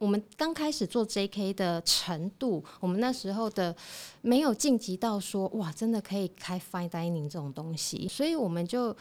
[0.00, 1.52] 我们刚开始做 J.K.
[1.52, 3.76] 的程度，我们那时候的
[4.22, 8.96] 没有晋级到说哇，真的可以开 Fine Dining 这种东西，所以我们就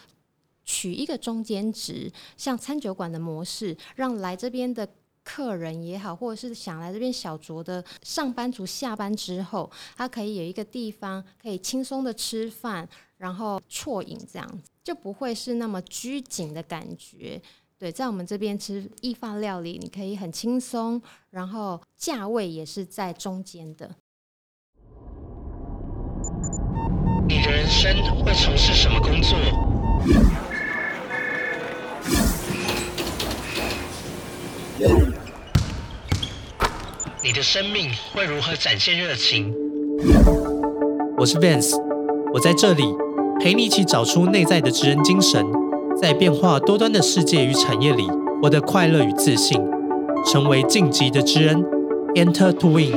[0.66, 4.88] 取一个中间值，像餐酒馆的模式，让来这边的。
[5.22, 12.88] 客人也好，或者是想来这边小酌的上班族，下班之后，他可以有一个地方可以轻松的吃饭，
[13.18, 17.40] 然后啜饮，这样子就不会是那么拘谨的感觉。
[17.80, 23.90] 对，在我们这边吃意法料理，你可以很轻松，然后价位也是在中间的。
[27.26, 29.38] 你的人生会从事什么工作？
[37.24, 39.56] 你的生命会如何展现热情？
[41.18, 41.82] 我是 Vance，
[42.34, 42.84] 我在这里
[43.40, 45.46] 陪你一起找出内在的职人精神，
[46.02, 48.08] 在变化多端的世界与产业里，
[48.42, 49.62] 获得快乐与自信，
[50.26, 51.62] 成为晋级的职人
[52.16, 52.94] ，Enter to Win。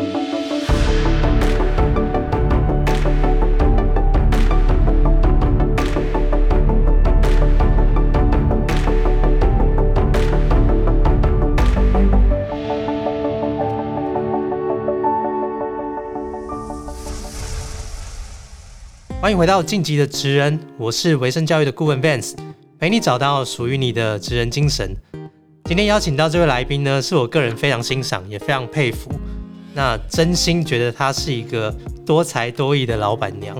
[19.20, 22.34] 欢迎回到晋级的职人，我是维生教育的顾问 Vance，
[22.82, 24.92] 陪你找到属于你的职人精神。
[25.66, 29.08] 今天邀请到这位来宾呢，是我个人非常欣赏也非常佩服，
[29.72, 31.72] 那真心觉得她是一个
[32.04, 33.56] 多才多艺的老板娘。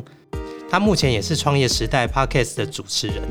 [0.69, 3.23] 她目前也是创业时代 Podcast 的主持人。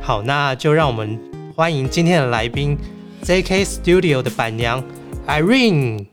[0.00, 1.16] 好，那就让我们
[1.54, 2.76] 欢迎今天的来宾
[3.22, 4.82] JK Studio 的板娘
[5.28, 6.11] Irene。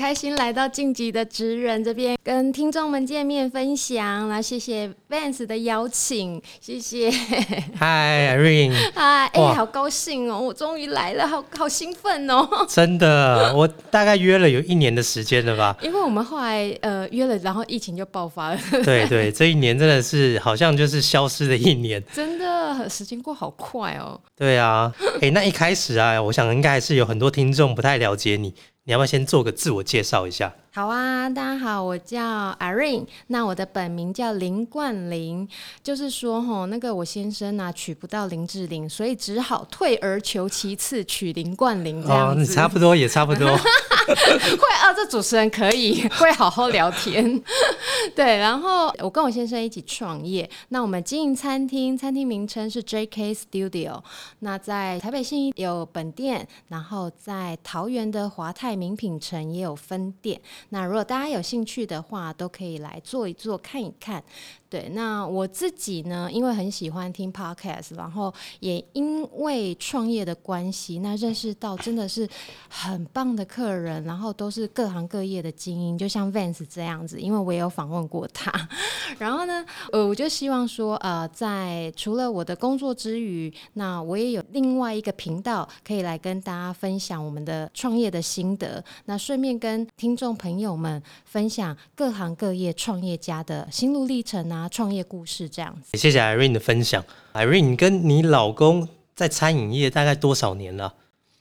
[0.00, 7.10] 开心来到晋级的职人这边，跟听众们见面分享，来谢谢 Vance 的邀请，谢谢。
[7.78, 12.48] Hi Irene，嗨，哎，好高兴哦，我终于来了，好好兴奋哦。
[12.68, 15.76] 真的，我大概约了有一年的时间了吧？
[15.82, 18.58] 因为我们后来呃约了，然后疫情就爆发了。
[18.84, 22.02] 对对，这一年真的是好像就是消失的一年。
[22.12, 24.18] 真的，时间过好快哦。
[24.36, 28.54] 对啊，哎，那一开始啊，我想应该还是有很多听众不太了解你。
[28.84, 30.52] 你要不要先做个自我介绍一下？
[30.72, 35.46] 好啊，大家好，我叫 Irene，那我的本名叫林冠霖，
[35.82, 42.40] 就是说吼，那个我先生啊娶不到林志玲，所以只好退而求其次娶林冠霖这样子。
[42.40, 43.48] 你差不多也差不多。
[44.58, 47.42] 会啊，这主持人可以 会好好聊天。
[48.14, 53.34] 对，然后我跟我先生一起创业，那我们经营餐厅，餐厅名称是 J.K.
[53.34, 54.02] Studio。
[54.40, 60.40] 那在台北信有本店，然后在桃园的华泰名品城也有分店。
[60.70, 64.22] 那如果大家有兴趣的话，都可以来做一做看一看。
[64.70, 72.26] 对，那我自己呢，因为很喜欢听 podcast，然后也因为创业的关系，那认识到真的是
[72.68, 78.52] 很棒的客人，然后都是各行各业的精英，就像 Vance 这样子，因为我也有访问过他。
[79.18, 94.59] 然后呢，呃，我就希望说，呃，在除了我的工作之余，那我也有另外一个频道可以来跟大家分享我们的创业的心得，那顺便跟听众朋友们分享各行各业创业家的心路历程啊。
[94.68, 97.04] 创业故事这样子，谢谢 Irene 的分享。
[97.32, 100.94] Irene，你跟你老公在餐饮业大概多少年了？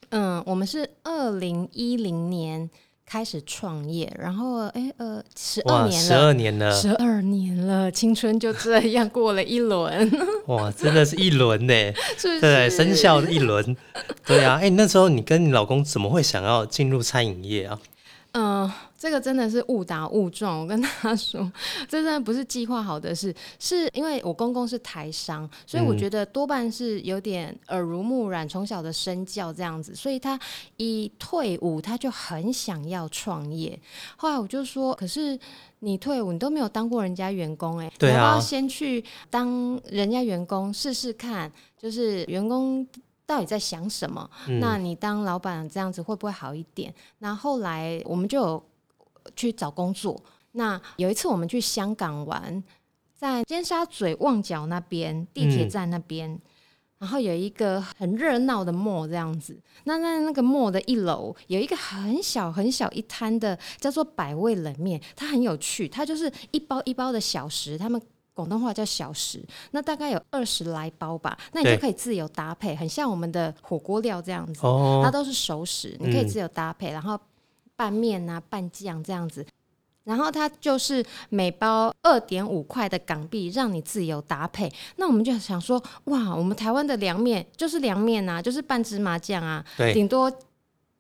[0.10, 2.70] 嗯，我们是二零一零年
[3.06, 10.12] 开始创业，然后哎呃，十二年了，十二年了，十二年了，青春就这样过了一轮。
[10.48, 11.74] 哇，真的是一轮呢，
[12.42, 13.76] 对，生肖一轮。
[14.26, 17.80] 对啊，哎，那时候你跟你老公怎么会想要进入餐饮业啊？
[18.34, 18.72] 嗯。
[19.00, 21.50] 这个真的是误打误撞，我跟他说，
[21.88, 30.38] 这真的不是计划好的事，是因为我公公是台商，所以我觉得多半是有点耳濡目染，从小的身教这样子，所以他
[30.76, 33.80] 一退伍他就很想要创业。
[34.18, 35.40] 后来我就说，可是
[35.80, 41.50] 你退伍你都没有当过人家员工，哎，对啊，先去当人家员工试试看，
[41.82, 42.86] 就是员工。
[43.26, 44.28] 到底在想什么？
[44.60, 46.92] 那你当老板这样子会不会好一点？
[47.20, 48.64] 那后来我们就有
[49.36, 50.22] 去找工作。
[50.54, 52.64] 那有一次我们去香港玩，
[53.14, 56.40] 在尖沙咀旺角那边地铁站那边，
[56.98, 59.60] 然后有一个很热闹的 mall 这样子。
[59.84, 68.02] 那那那个 mall 的一楼有一个很小很小一摊的，叫做百味冷面，它很有趣，它就是一包一包的小食，他们。
[68.32, 74.62] 广东话叫小食，那大概有二十来包吧，那你就可以自由搭配，很像我们的火锅料这样子，
[75.04, 77.20] 它都是熟食，你可以自由搭配，然后
[77.80, 79.46] 拌面啊、拌酱这样子。
[80.04, 84.72] 然后它就是每包二点五块的港币，让你自由搭配。
[84.98, 90.32] 那我们就想说，哇，我们台湾的凉面就是凉面啊，就是拌芝麻酱啊，对顶多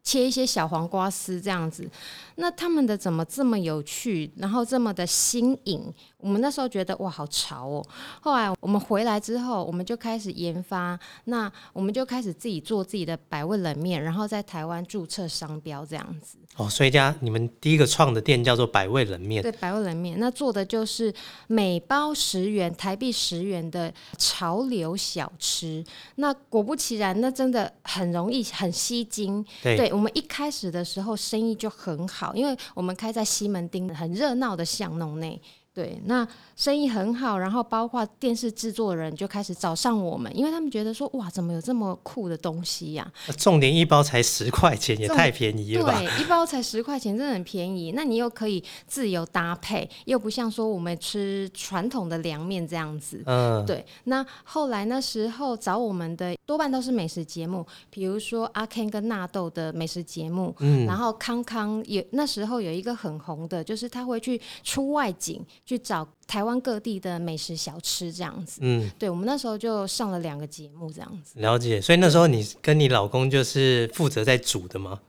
[0.03, 1.89] 切一些小黄瓜丝这样子。
[2.35, 5.91] 那他们的怎么这么有趣，然后这么的新颖？
[6.19, 7.85] 我们那时候觉得哇，好潮哦。
[8.21, 16.37] 后来我们回来之后，我们就开始研发，那我们就开始自己做自己的百味冷面，然后在台湾注册商标这样子。
[16.57, 21.13] 哦，所以家你们第一个创的店叫做百味冷面，对，百味冷面，那做的就是
[21.47, 25.81] 每包十元台币十元的潮流小吃。
[26.15, 29.45] 那果不其然，那真的很容易，很吸睛。
[29.63, 35.41] 对对我们一开始的时候生意就很好，因为我们开在西门町很热闹的巷弄内。
[35.79, 36.27] 对，那
[36.57, 45.97] 生意很好，然后包括电视制作人就开始找上我们，因为他们觉得说，哇，怎么有这么酷的东西呀、重点一包才十块钱，也太便宜了吧？
[45.97, 47.93] 对，一包才十块钱，真的很便宜。
[47.95, 53.23] 那你又可以自由搭配，又不像说我们吃传统的凉面这样子。
[53.25, 68.59] 嗯，对，那后来那时候找我们的多半都是美食节目，比如说阿 Ken 跟纳豆的美食节目，嗯然后康康也那时候有一个很红的，就是他会去出外景去找台湾各地的美食小吃这样子。
[68.63, 71.39] 嗯，对，我们那时候就上了两个节目这样子。
[71.39, 71.79] 了解。
[71.79, 74.99] 所以那时候你跟你老公就是负责在煮的吗？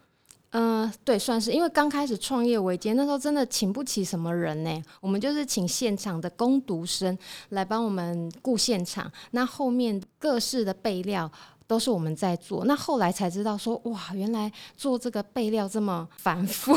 [0.50, 7.16] 嗯、对，算是，因为刚开始创业维艰，那时候真的请不起什么人呢，我们就是请现场的工读生
[7.48, 11.32] 来帮我们顾现场，那后面各式的备料。
[11.70, 16.74] 都是我们在做，那后来才知道说，哇，原来做这个备料这么繁复，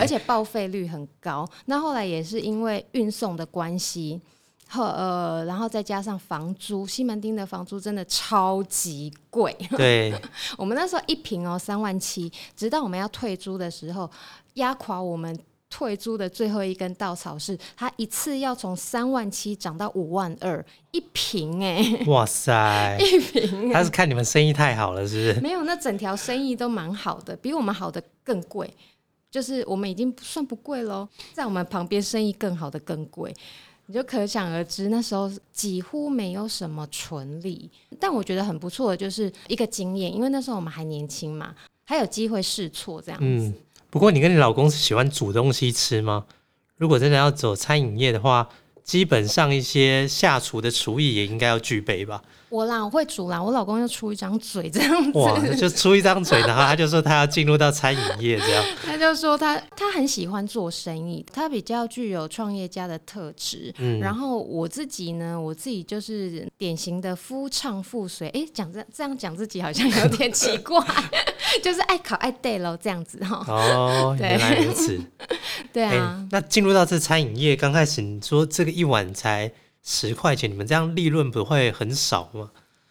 [0.00, 1.46] 而且报废率很高。
[1.66, 4.18] 那后来也是因为运送的关系，
[4.66, 9.54] 和呃，然后再加上房租，西门町的房租真的超级贵。
[9.76, 10.10] 对，
[10.56, 14.10] 我们那时候一平哦三万七，直到我们要退租的时候，
[14.54, 15.38] 压垮我们
[15.72, 25.40] 退租的最后一根稻草是，它一次要从三万七涨到五万二一平哎、哇塞， 一平他是看你们生意太好了，是不是？
[25.40, 28.70] 没有，那整条生意都蛮好的，比我们好的更贵。
[29.30, 33.34] 就是我们已经算不贵喽，在我们旁边生意更好的更贵，
[33.86, 37.70] 你就可想而知，那时候几乎没有什么纯利。
[37.98, 41.54] 但我觉得很不错的就是一个经验，因为那时候我们还年轻嘛，
[41.86, 43.46] 还有机会试错这样子。
[43.46, 43.54] 嗯，
[43.92, 46.24] 不过你跟你老公是喜欢煮东西吃吗？
[46.78, 48.48] 如果真的要走餐饮业的话，
[48.82, 52.22] 基本上一些下厨的厨艺也应该要具备吧？
[52.52, 58.62] 我啦，我会煮啦，我老公就出一张嘴这样子，哇，就出一张嘴，然后他就说他要进入到餐饮业这样。
[58.84, 63.74] 他就说他他很喜欢做生意，他比较具有创业家的特质。
[63.78, 68.28] 嗯，然后我自己呢，我自己就是典型的夫唱妇随。
[68.28, 70.78] 哎，讲这这样讲自己好像有点奇怪，
[71.64, 73.42] 就是爱考爱对喽这样子哈。
[73.48, 75.00] 哦，对 原来如此。
[75.18, 75.26] 哎、
[75.72, 79.50] 对啊，那进入到这餐饮业，刚开始你说这个一碗才
[79.82, 82.50] 十块钱，你们这样利润不会很少吗？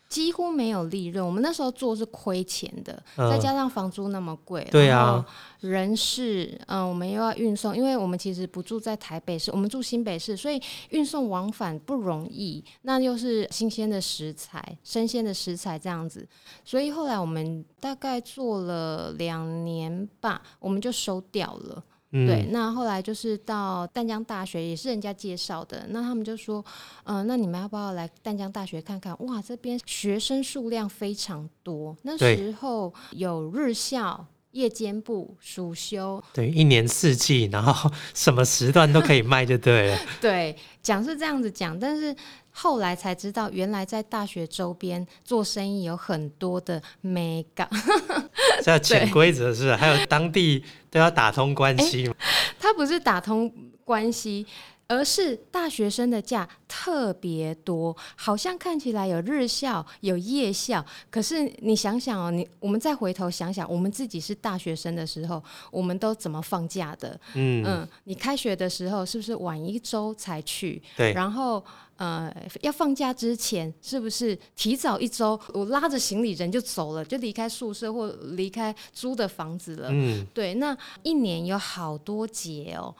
[0.09, 1.25] 几乎没有利润。
[1.25, 5.25] 我们那时候做是亏钱的，嗯再加上房租那么贵，对啊
[5.61, 12.61] 人事，嗯、我们又要运送，因为我们其实不住在台北市，我们住新北市，所以运送往返不容易。
[12.81, 16.27] 那又是新鲜的食材、生鲜的食材这样子，
[16.65, 21.81] 所以后来我们大概做了两年吧，我们就收掉了。
[22.11, 25.85] 嗯，对，那后来就是到淡江大学，也是人家介绍的。
[25.89, 26.63] 那他们就说，
[27.05, 29.17] 嗯、那你们要不要来淡江大学看看？
[29.25, 31.95] 哇，这边学生数量非常多。
[32.03, 39.99] 那对时候有日校、夜间部、暑休，对，一年四季，然后什么时段都可以卖就对了。
[40.19, 42.15] 对，讲是这样子讲，但是
[42.51, 47.67] 后来才知道，原来在大学周边做生意有很多的 mega，
[48.61, 49.75] 这要潜规则是？
[49.75, 52.15] 还有当地都要打通关系嘛。
[52.59, 53.51] 它不是打通
[53.85, 54.45] 关系。
[54.91, 67.17] 而是大学生的假特别多，好像看起来有日校有夜校，可是你想想哦，你我们再回头想想，我们自己是大学生的时候，我们都怎么放假的？
[67.35, 70.81] 嗯，嗯，你开学的时候是不是晚一周才去？
[70.97, 71.63] 对，然后
[71.95, 72.29] 呃，
[72.59, 79.87] 要放假之前是不是提早一周，我拉着行李人就走了，就离开宿舍或离开租的房子了？
[79.89, 82.93] 嗯，对，那一年有好多节哦。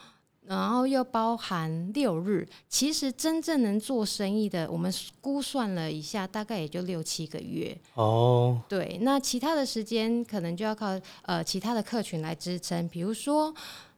[0.47, 7.77] 然后又包含六日，其实真正能做生意的，我们估算了一下，大概也就六七个月。
[7.93, 13.53] 哦，对，那其他的时间可能就要靠呃其他的客群来支撑，比如说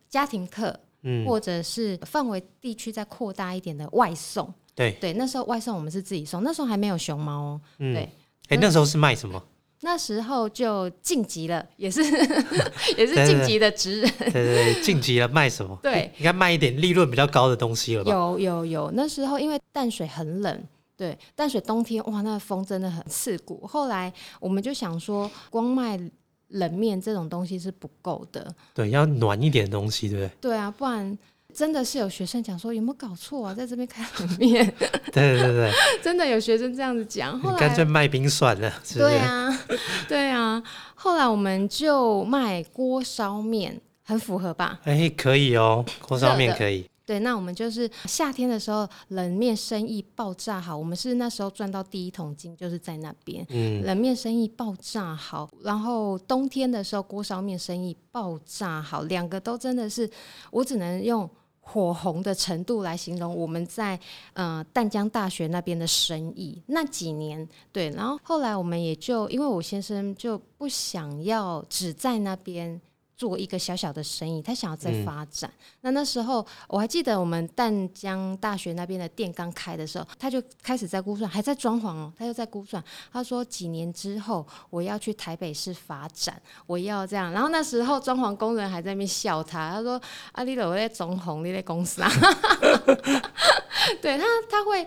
[0.10, 4.54] 家庭客，嗯，或者是范围地区再扩大一点的外送。
[4.76, 7.62] 对，对，那时候外送我们是自己送，那时候还没有熊猫哦。
[7.80, 8.10] 嗯，对
[8.50, 9.42] 哎、那时候是卖什么？
[9.84, 12.02] 那时候就晋级了，也是
[12.98, 14.12] 也是晋级的职人。
[14.20, 15.78] 对对对，晋级了卖什么？
[15.84, 18.12] 对，应该卖一点利润比较高的东西了吧？
[18.12, 20.64] 有有有，那时候因为淡水很冷，
[20.96, 23.68] 对，淡水冬天哇，那风真的很刺骨。
[23.68, 26.00] 后来我们就想说，光卖
[26.50, 30.32] 冷面这种东西是不够的，对，要暖一点的东西，对不对？
[30.40, 31.18] 对啊，不然
[31.54, 34.66] 真的是有学生讲说有没有搞错啊，在这边开冷面，
[35.12, 37.40] 对对对对， 真的有学生这样子讲。
[37.40, 39.00] 后来干脆卖冰算了，是是？
[39.00, 39.60] 对啊，
[40.10, 40.62] 对啊，
[40.96, 44.80] 后来我们就卖锅烧面，很符合吧？
[44.84, 46.86] 哎，可以哦，锅烧面可以。
[47.06, 53.46] 对，那我们就是夏天的时候冷面生意爆炸好，我们是那时候赚到第一桶金，就是在那边。
[53.50, 60.10] 嗯，冷面生意爆炸好，然后冬天的时候锅烧面生意爆炸好，两个都真的是，
[60.50, 61.30] 我只能用
[61.66, 64.00] 火红的程度来形容我们在
[64.34, 67.48] 呃淡江大学那边的生意那几年。
[67.72, 72.80] 对，然后后来我们也就因为我先生就不想要只在那边。
[73.24, 75.50] 做一个小小的生意，他想要再发展。
[75.80, 82.84] 那那时候我还记得，我们淡江大学那边的店刚开的时候，他就开始在估算，还在装潢哦，他就在估算。
[83.14, 87.32] 他说几年之后我要去台北市发展，我要这样。
[87.32, 89.94] 然后那时候装潢工人还在那边笑他，他说
[90.34, 92.12] ：“啊，你我在中红，你在公司啊。
[94.04, 94.86] ”对他，他会。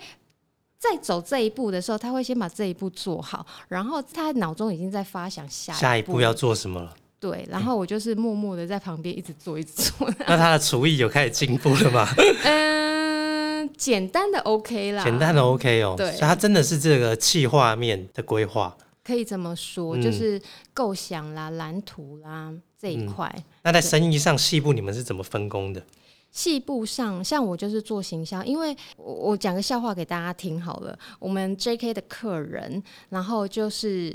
[0.79, 6.95] 在走这一步的时候，他会先把这一步做好，然后他脑中已经在发想下下一步要做什么了？
[7.31, 10.09] 对，然后我就是默默的在旁边一直做，一直做。
[10.29, 12.07] 那他的厨艺有开始进步了吗？
[12.45, 18.77] 嗯，简单的 OK 啦，简单的 OK 哦，对所以他真的是这个企划面的规划。
[19.03, 20.41] 可以这么说，嗯就是
[20.73, 23.33] 构想啦、蓝图啦这一块。
[23.63, 25.83] 那在生意上，细部你们是怎么分工的？
[26.33, 30.97] 细部上，像我就是做行销，因为我我讲个笑话给大家听好了。
[31.19, 31.95] 我们 J.K.
[31.95, 34.15] 的客人，然后就是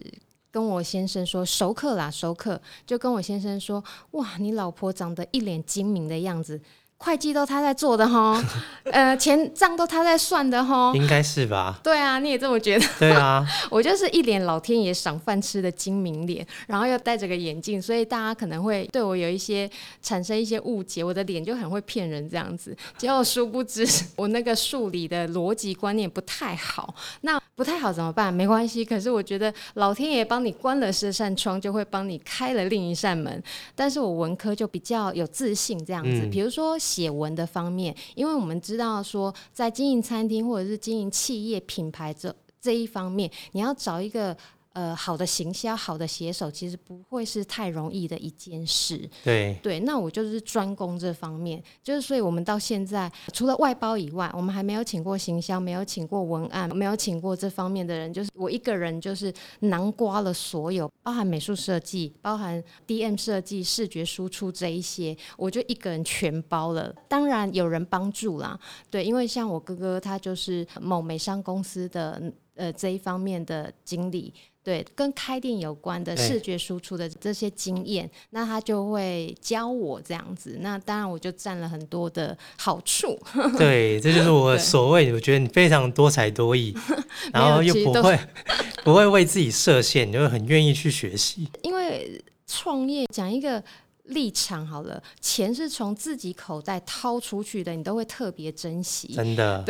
[0.51, 2.61] 跟我先生说熟客啦，熟客。
[2.85, 6.61] 就跟我先生说，哇，你老婆长得一脸精明的样子，
[7.03, 8.39] 会计都他在做的哈，
[8.85, 10.91] 呃，钱账都他在算的哈。
[10.95, 11.79] 应该是吧？
[11.83, 12.85] 对啊，你也这么觉得？
[12.99, 19.67] 对啊， 我就是一脸老天爷赏饭吃的精明脸，然后又戴着个眼镜，所以大家可能会对我有一些
[20.03, 22.77] 产生一些误解，我的脸就很会骗人这样子。
[22.99, 23.83] 结果殊不知
[24.15, 28.31] 我那个数理的逻辑观念不太好，那不太好怎么办？
[28.31, 33.41] 没关系，可是我觉得老天爷帮你关了这扇窗，就会帮你开了另一扇门。
[33.75, 44.35] 但是我文科就比较有自信这样子，嗯比如说写文的方面，因为我们知道说在经营餐厅或者是经营企业品牌这这一方面，你要找一个
[44.73, 49.09] 呃好的行销、好的写手，其实不会是太容易的一件事。
[49.23, 66.93] 对，对，那我就是专攻这方面，就是所以我们到现在除了外包以外，我们还没有请过行销，没有请过文案，没有请过这方面的人，就是我一个人就是囊括了所有，包含美术设计、包含 DM 设计、视觉输出这一些，我就一个人全包了。
[67.09, 68.57] 当然有人帮助啦，
[68.89, 72.21] 对，因为像我哥哥他就是某美商公司的
[72.55, 74.33] 呃这一方面的经理。
[74.63, 80.57] 对，跟开店有关的对视觉输出的这些经验，那他就会教我这样子。
[80.61, 83.19] 那当然，我就占了很多的好处。
[83.57, 86.75] 对，这就是我对所谓，我觉得你非常多才多艺，
[87.33, 88.19] 然后又不会
[88.85, 91.49] 不会为自己设限，你就会很愿意去学习。
[91.63, 93.63] 因为创业讲一个
[94.05, 99.13] 立场好了，钱是从自己口袋掏出去的，你都会特别珍惜。
[99.15, 99.63] 真的，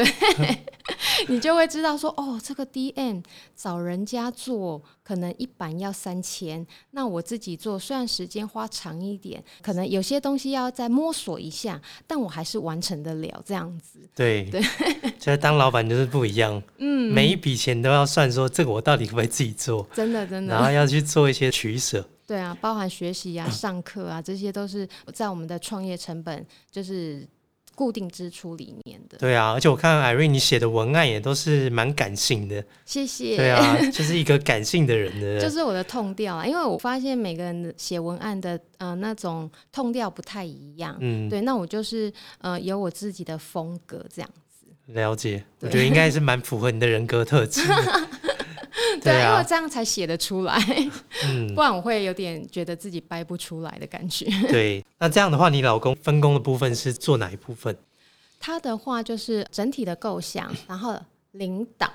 [1.28, 3.24] 你就会知道说，哦，这个 DM
[3.56, 14.00] 找人家做可能一版要三千，那我自己做虽然时间花长一点，可能有些东西要再摸索一下，但我还是完成得了这样子。
[14.16, 14.62] 对，对，
[15.20, 20.54] 所 以当老板就是不一样，嗯，每一笔钱都要算，说这个我到底可不可以自己做，真的，真的。
[20.54, 22.08] 然后要去做一些取舍。
[22.28, 27.28] 对啊，包含学习啊、上课啊，这些都是在我们的创业成本就是
[27.82, 29.18] 固定支出里面的。
[29.18, 33.36] 对啊，而且我看 Irene 你写的文案也都是蛮感性的，谢谢。
[33.36, 40.96] 对啊，就是一个感性的人的， 就是我的痛调啊，因为我发现每个人的写文案的呃那种痛调不太一样。
[41.00, 44.68] 嗯，对，那我就是呃有我自己的风格这样子。
[44.94, 48.08] 了解，我对觉得应该是蛮符合你的人格特质的。
[49.02, 50.58] 对啊，因为啊，这样才写得出来，
[51.26, 54.26] 嗯，不然我会有点觉得自己掰不出来的感觉。
[54.50, 54.84] 对。
[55.00, 57.76] 那这样的话，你老公分工的部分是做哪一部分？
[58.40, 61.00] 他的话就是整体的构想，然后
[61.32, 61.92] 领导，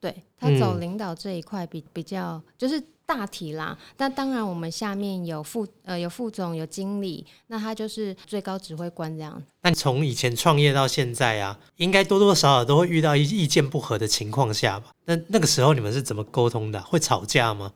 [0.00, 3.76] 对他走嗯领导这一块比比较就是大体啦。
[3.96, 9.42] 但当然我们下面有副呃有副总有经理，那他就是最高指挥官这样。
[9.60, 14.90] 但从以前创业到现在啊，应该多多少少都会遇到意意见不合的情况下吧？
[15.06, 16.84] 那那个时候你们是怎么沟通的啊？
[16.84, 17.72] 会吵架吗？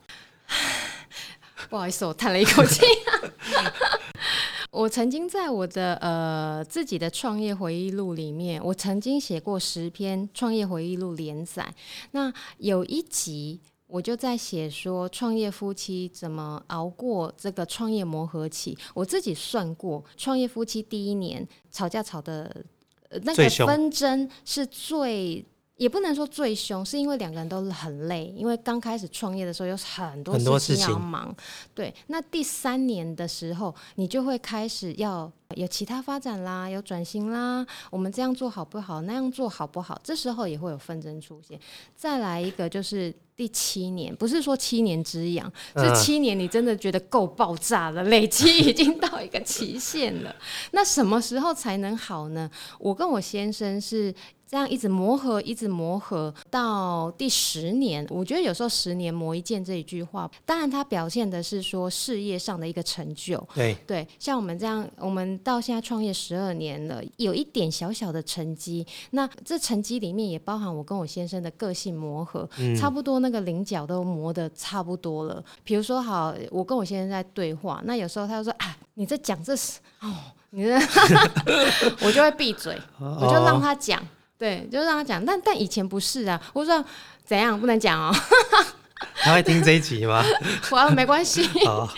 [1.69, 2.83] 不好意思，我叹了一口气。
[4.71, 11.75] 我曾经在我的呃自己的创业回忆录里面，我曾经写过十篇创业回忆录连载。
[12.13, 18.79] 那有一集我就在写说，创业夫妻怎么熬过这个创业磨合期。
[18.95, 22.65] 我自己算过，创业夫妻第一年吵架吵的、
[23.09, 25.45] 呃、那个纷争是最。
[25.79, 31.33] 也不能说最凶，是因为两个人都很累，因为刚开始创业的时候有很多很多事事情要忙。
[31.73, 39.03] 对，那第三年的时候，你就会开始要有其他发展啦，有转型啦，我们这样做好不好？
[39.03, 39.97] 那样做好不好？
[40.03, 41.57] 这时候也会有纷争出现。
[41.95, 50.35] 再来一个就是第七年，不是说七年之痒，嗯这七年你真的觉得够爆炸了，累积 已经到一个期限了。
[50.73, 52.51] 那什么时候才能好呢？
[52.81, 54.13] 我跟我先生是。
[54.49, 68.87] 这样一直磨合，一直磨合到第十年，我觉得有时候十年磨一剑这一句话，当然它表现的是说事业上的一个成就，对，对，像我们这样，我们到现在创业十二年了，有一点小小的成绩。
[69.11, 75.45] 那这成绩里面也包含我跟我先生的个性磨合，差不多那个棱角都磨得差不多了。
[75.63, 80.15] 比如说，好，我跟我先生在对话，那有时候他就说啊，你在讲这是哦，
[80.51, 80.75] 你这，
[82.01, 84.03] 我就会闭嘴，我就让他讲，
[84.39, 85.25] 对，就让他讲。
[85.25, 86.85] 但但以前不是啊，我说
[87.25, 88.15] 怎样不能讲哦，
[89.21, 90.23] 他会听这一集吗？
[90.71, 91.43] 我说没关系。
[91.67, 91.89] 好，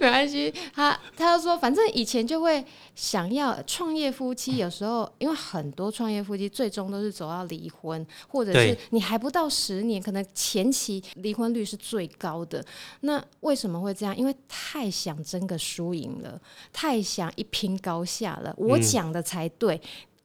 [0.00, 12.64] 没关系， 他他就说，反正以前就会想要创业夫妻，有时候因为很多创业夫妻最终都是走到离婚，或者是你还不到十年，可能前期离婚率是最高的。
[13.00, 14.16] 那为什么会这样？
[14.16, 16.40] 因为太想争个输赢了，
[16.72, 19.80] 太想一拼高下了，我讲的才对。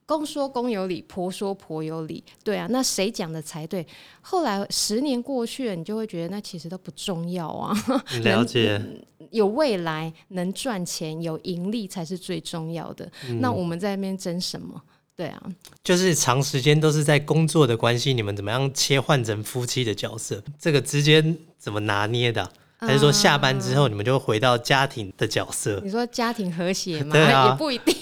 [0.06, 3.86] 公说公有理，婆说婆有理，对啊，那谁讲的才对？
[4.20, 7.74] 后来十年过去了，你就会觉得那其实都不重要啊。
[8.22, 8.80] 了解。
[9.30, 13.10] 有未来、能赚钱、有盈利才是最重要的。
[13.40, 14.80] 那我们在那边争什么？
[15.16, 15.42] 对啊，
[15.82, 20.42] 就是长时间都是在工作的关系，你们怎么样切换成夫妻的角色？
[20.58, 25.80] 这个之间怎么拿捏的啊、还是说下班之后你们就回到家庭的角色？
[25.82, 27.12] 你说家庭和谐吗？
[27.12, 27.48] 对啊。
[27.52, 27.94] 也不一定、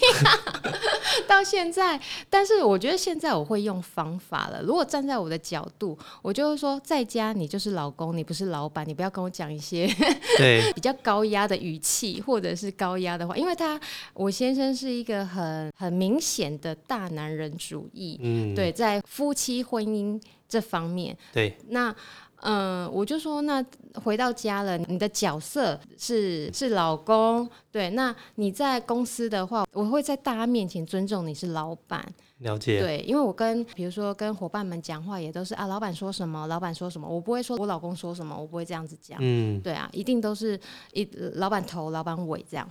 [1.28, 4.62] 到现在，但是我觉得现在我会用方法了。
[4.62, 9.86] 如果站在我的角度，我就会说，在家你就是老公，你不是老板，你不要跟我讲一些
[10.36, 13.78] 对， 比较高压的语气，或者是高压的话，因为他
[14.14, 21.94] 我先生是一个很很明显的大男人主义，嗯，对，在夫妻婚姻这方面，对，那
[22.42, 23.64] 嗯、我就说，那
[24.02, 32.04] 回到家了，你的角色是是老公，对，那你在公司的话，我会在大家面前尊重你是老板，
[32.38, 32.80] 了解。
[32.80, 40.58] 对，因为我跟比如说跟伙伴们讲话也都是啊，老板说什么，老板说什么，我不会说我老公说什么，我不会这样子讲，嗯，对啊，一定都是
[40.92, 42.68] 一老板头，老板尾这样。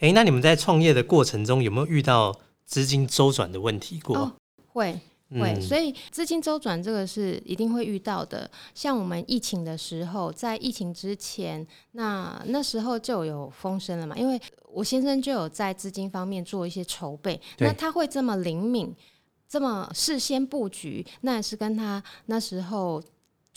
[0.00, 4.18] 哎、那你们在创业的过程中有没有遇到资金周转的问题过？
[4.18, 4.32] 哦
[4.72, 8.50] 会会，嗯所以资金周转这个是一定会遇到的。
[8.74, 14.40] 像我们疫情的时候，在疫情之前，那那时候就有风声了嘛，因为
[14.72, 18.94] 我先生就有在资金方面做一些筹备，那他会这么灵敏，
[19.48, 23.02] 这么事先布局，那也是跟他那时候。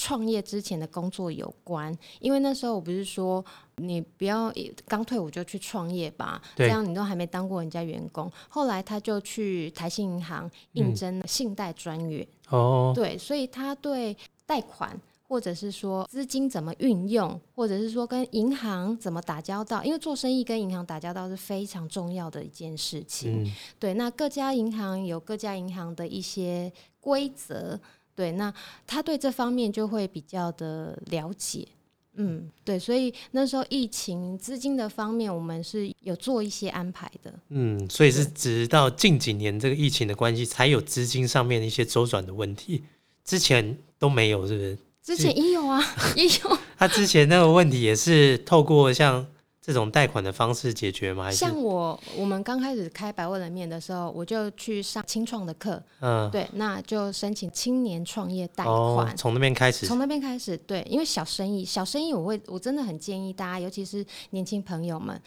[0.01, 3.43] 创业之前的工作有关，因为那时候我不是说
[3.79, 8.31] 你不要一刚退伍就去创业吧，这样你都还没当过人家员工。
[8.47, 14.15] 后来他就去台信银行应征信贷专员，哦，对，所以他对
[14.45, 23.43] 贷款或者是说资金怎么运用，或者是说跟银行怎么打交道，因为做生意跟银行打交道是非常重要的一件事情。
[23.43, 27.79] 嗯，对，那各家银行有各家银行的一些规则，
[28.15, 28.51] 对，那
[28.87, 31.67] 他对这方面就会比较的了解。
[32.15, 37.33] 嗯，对，所以那时候疫情资金的方面，我们是有做一些安排的。
[37.49, 42.83] 嗯，所以是直到近几年这个疫情的关系，才有资金上面的一些周转的问题，
[43.23, 44.77] 之前都没有，是不是？
[45.01, 45.81] 之前也有啊，
[46.15, 46.57] 也有。
[46.77, 49.25] 他 之前那个问题也是透过像
[49.61, 51.25] 这种贷款的方式解决吗？
[51.25, 65.21] 还是像我我们刚开始开百万人面的时候，我就去上清创的课，嗯，对，那就申请青年创业贷哦款。，从那边开始，从那边开始，对，因为小生意，小生意我会，我真的很建议大家，尤其是年轻朋友们，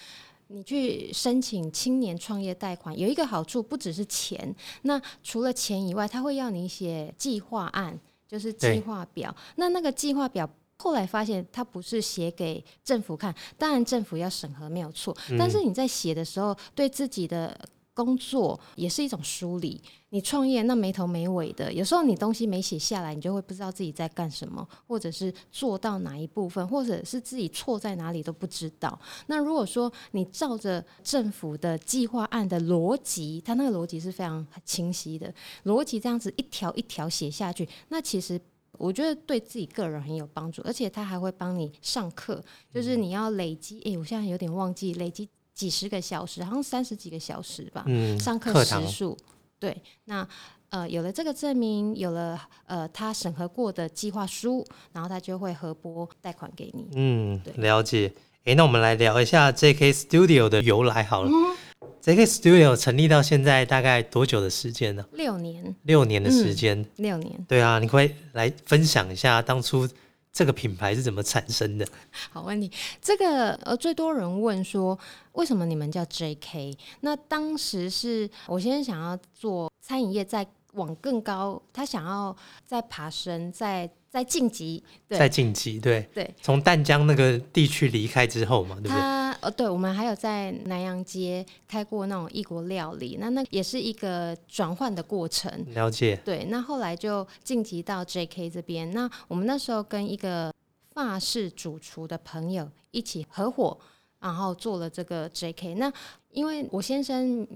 [0.49, 9.35] 你去申请青年创业贷款，有一个好处，不只是钱，那除了钱以外，他会要你写计划案，就是计划表。
[9.57, 10.49] 那那个计划表
[10.83, 17.57] 后来发现，它不是写给政府看，当然政府要审核没有错，但是你在写的时候，对自己的
[17.95, 19.81] 工作也是一种梳理。
[20.11, 28.99] 你创业那没头没尾的，有时候你东西没写下来，你就会不知道自己在干什么，或者是做到哪一部分，或者是自己错在哪里都不知道。
[29.29, 35.33] 那如果说你照着政府的计划案的逻辑，它那个逻辑是非常清晰的，
[35.65, 38.39] 逻辑这样子一条一条写下去，那其实
[38.79, 43.81] 我觉得对自己个人很有帮助，而且他还会帮你上课，就是你要累积。
[43.83, 49.17] 诶，我现在有点忘记累积几十个小时，好像三十几个小时吧，嗯，上课时数。
[49.59, 50.27] 对，那
[50.71, 56.89] 呃有了这个证明，有了呃他审核过的计划书，然后他就会核拨贷款给你。
[56.95, 58.13] 嗯对，了解。
[58.45, 59.93] 诶，那我们来聊一下 J.K.
[59.93, 61.31] Studio 的由来好了。
[61.31, 61.57] 嗯
[62.01, 62.27] J.K.
[62.27, 65.05] Studio 成立到现在大概多久的时间呢？
[65.13, 66.85] 六年，六年的时间。
[66.97, 69.89] 六年，对啊，你可以来分享一下当初
[70.33, 71.87] 这个品牌是怎么产生的？
[72.31, 72.71] 好问题。
[73.01, 74.99] 这个呃最多人问说，
[75.33, 76.77] 为什么你们叫 J.K.？
[77.01, 84.83] 那当时是我先想要做餐饮业，在往更高，他想要再爬升，再再晋级。
[85.09, 88.91] 对再晋级，对，对，从淡江那个地区离开之后嘛，对不对？
[88.91, 95.51] 他呃，对，我们还有在南洋街开过那种异国料理，那那也是一个转换的过程。
[95.75, 98.49] 了解，对，那后来就晋级到 J.K.
[98.51, 98.91] 这边。
[98.93, 100.53] 那我们那时候跟一个
[100.93, 103.77] 法式主厨的朋友一起合伙，
[104.21, 105.75] 然后做了这个 J.K.
[105.75, 105.93] 那
[106.31, 107.47] 因为我先生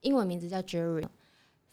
[0.00, 1.06] 英文名字叫 Jerry，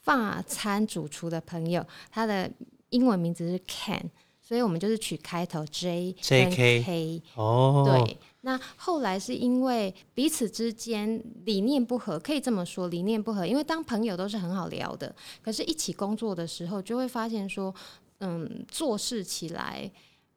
[0.03, 2.49] 法餐主厨的朋友，他的
[2.89, 4.03] 英文名字是 Ken，
[4.41, 7.23] 所以我们就是取开头 J 跟 JK K。
[7.35, 13.47] 哦，对，那后来是因为彼此之间理念不合，可以这么说，理念不合。
[13.47, 17.73] 因为当朋友都是很好聊的，可是一起工作的时候，就会发现说，
[18.19, 19.89] 嗯，做事起来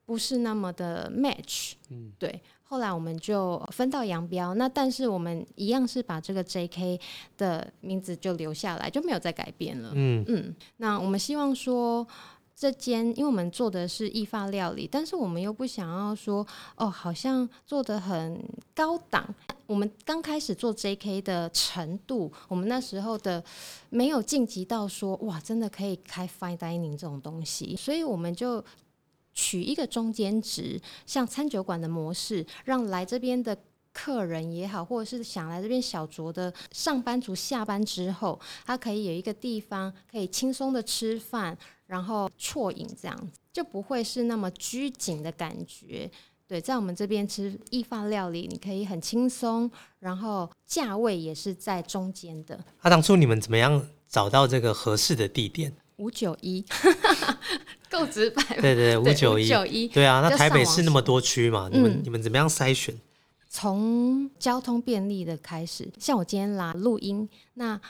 [0.07, 1.73] 不是那么的 match。
[1.90, 2.40] 嗯，对。
[2.62, 6.99] 后来我们就分道扬镳，那但是我们一样是把这个 J.K.
[7.37, 9.92] 的名字就留下来，就没有再改变了。
[9.95, 12.07] 嗯，嗯，那我们希望说。
[12.59, 16.45] 这间，因为我们做的是意法料理，但是我们又不想要说
[16.77, 18.42] 哦，好像做的很
[18.75, 19.29] 高档。
[19.66, 21.21] 我们刚开始做 J.K.
[21.21, 23.45] 的程度，我们那时候的
[23.90, 28.64] 没有晋级到说哇，真的可以开 fine dining 这种东西，所以我们就
[29.37, 33.57] 取一个中间值，像餐酒馆的模式，让来这边的
[33.92, 46.11] 客人也好，或者是想来这边小酌的上班族下班之后，他可以有一个地方可以轻松的吃饭，然后啜饮这样子，就不会是那么拘谨的感觉。
[46.49, 55.75] 对，在我们这边吃意法料理，你可以很轻松，然后价位也是在中间的，那、当初你们怎么样找到这个合适的地点？
[55.96, 56.62] 五九一，
[57.99, 58.43] 够直白。
[58.61, 62.95] 对对对，五九一，九一，对啊，那台北市那么多区嘛，你们嗯你们怎么样筛选？
[63.49, 67.81] 从交通便利的开始，像我今天来录音，那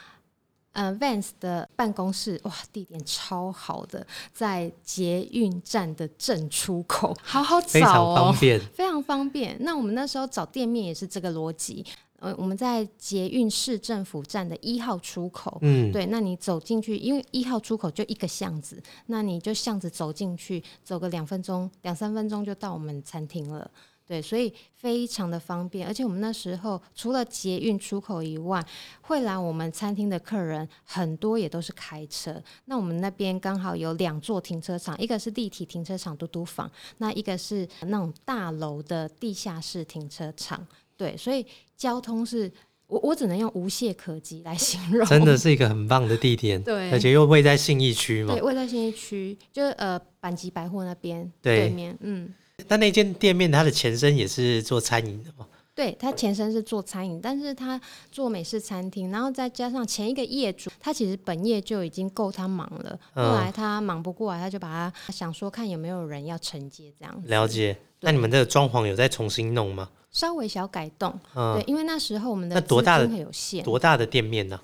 [0.72, 9.56] 呃 Vans 的办公室哇，地点超好的，在捷运站的正出口，好好非常找哦方，便，非常方便。
[9.60, 11.84] 那我们那时候找店面也是这个逻辑，
[12.18, 15.58] 呃，我们在捷运市政府站的一号出口。
[15.62, 23.70] 嗯，对，那你走进去，因为一号出口就一个巷子，那你就巷子走进去，走个两分钟、两三分钟就到我们餐厅了。
[24.08, 28.64] 对，所以非常的方便，而且我们那时候除了捷运出口以外，
[29.00, 32.40] 会来我们餐厅的客人很多也都是开车。
[32.66, 40.64] 那我们那边刚好有两座停车场，一个是立体停车场嘟嘟房，那一个是那种大楼的地下室停车场。
[40.96, 41.44] 对，所以
[41.76, 42.50] 交通是
[42.86, 48.42] 我我只能用无懈可击来形容，真的是一个很棒的地点，对而且又位在信义区嘛对，。
[48.42, 52.32] 位在信义区，就是呃板吉百货那边对对面，嗯。
[52.68, 55.46] 那那间店面它的前身也是做餐饮的嘛？
[55.74, 57.78] 对，它前身是做餐饮，但是他
[58.10, 67.76] 做美式餐厅，然后再加上前一个业主，他其实本业就已经够他忙了，嗯后来他忙不过来，他就把他想说看有没有人要承接这样子，了解。
[68.00, 69.90] 那你们这个装潢有再重新弄吗？
[70.10, 74.58] 稍微小改动，嗯对，，因为那时候我们的那多大的有限，多大的店面呢、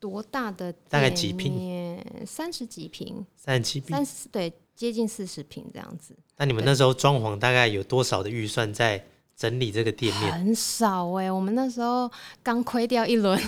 [0.00, 2.04] 多大的大概几平？
[2.26, 3.96] 三十几平，三十七平。
[3.96, 6.16] 三十对，接近四十平这样子。
[6.36, 9.04] 那你们那时候装潢大概有多少的预算在
[9.36, 10.32] 整理这个店面？
[10.32, 12.10] 很少哎、我们那时候
[12.42, 13.40] 刚亏掉一轮，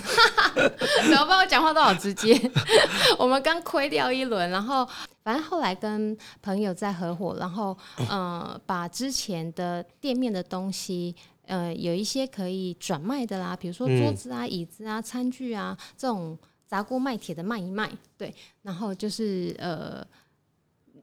[1.09, 1.39] 怎么办？
[1.39, 2.39] 我讲话都好直接。
[3.17, 4.87] 我们刚亏掉一轮，然后
[5.23, 7.77] 反正后来跟朋友在合伙，然后
[8.09, 11.15] 呃，把之前的店面的东西。
[11.49, 18.31] 呃，有一些可以转卖的啦，比如说桌子啊、椅子啊、餐具啊这种砸锅卖铁的卖一卖，对，
[18.61, 20.05] 然后就是呃，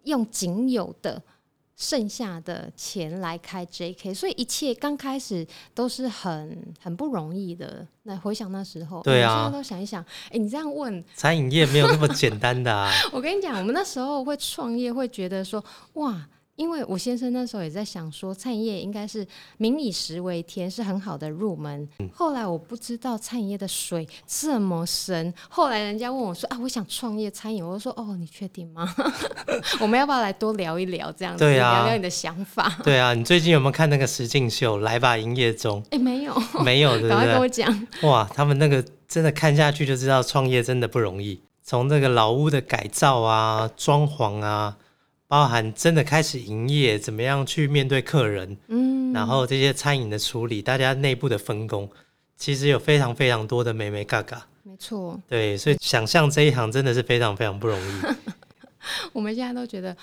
[0.04, 1.20] 用仅有的
[1.76, 7.86] 剩下的钱来开 JK，所以一切刚开始都是很很不容易的。
[8.04, 12.90] 那回想那时候，对啊我现在都想一想，哎、你这样问，餐饮业没有那么简单的啊。
[13.12, 15.62] 我跟你讲，我们那时候会创业，会觉得说，
[15.94, 16.26] 哇。
[16.56, 19.26] 因为我先生那时候也在想说，餐饮业应该是
[19.58, 21.88] 民以食为天，是很好的入门。
[22.12, 28.92] 后来我不知道餐饮业的水这么深，后来人家问我说啊，我想创业餐饮，我就说哦，你确定吗？
[29.80, 32.78] 我们要不要来多聊一聊这样子，对啊聊聊你的想法？
[32.82, 36.32] 对啊，你最近有没有看那个实境秀《来吧营业中哎、没有，》？
[36.62, 37.46] 没有，对赶快跟我？
[37.46, 37.86] 讲。
[38.02, 41.40] 哇，他们那个真的看下去就知道创业真的不容易。
[41.62, 44.76] 从这个老屋的改造啊、装潢啊，
[45.28, 51.90] 包含真的开始营业，怎么样去面对客人，嗯，然后这些餐饮的处理，大家内部的分工，
[52.36, 54.46] 其实有非常非常多的美美嘎嘎。
[54.62, 58.00] 没错，对，所以想象这一行真的是非常非常不容易。
[59.12, 59.96] 我们现在都觉得。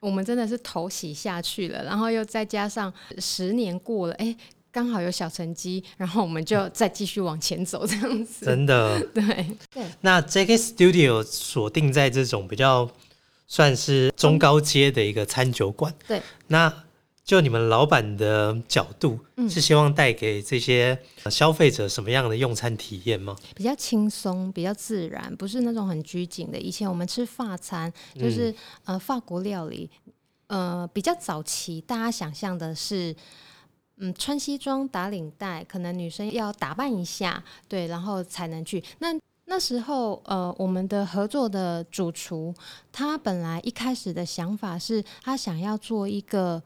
[0.00, 4.32] 我们真的是头洗下去了，然后又再加上十年过了，哎，
[4.70, 8.46] 刚好有小成绩，然后我们就再继续往前走，这样子。
[8.46, 9.00] 真的。
[9.12, 9.24] 对
[9.74, 12.88] 对，那 JK Studio 锁定在这种比较
[13.48, 15.92] 算是中高阶的一个餐酒馆。
[16.06, 16.72] 对，那
[17.24, 23.36] 就你们老板的角度，嗯是希望带给这些呃消费者什么样的用餐体验吗？
[23.56, 26.58] 比较轻松，比较自然，不是那种很拘谨的。
[26.58, 29.90] 以前我们吃法餐，就是、呃法国料理，
[30.46, 33.16] 呃比较早期，大家想象的是。
[34.00, 38.80] 嗯，穿西装打领带，可能女生要打扮一下，对，然后才能去。
[39.00, 39.08] 那
[39.50, 42.54] 那时候，呃，我们的合作的主厨，
[42.92, 46.62] 他本来一开始的想法是他想要做一个